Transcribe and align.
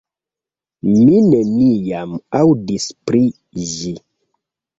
Mi 0.93 1.19
neniam 1.33 2.15
aŭdis 2.41 2.89
pri 3.11 3.23
ĝi! 3.77 3.95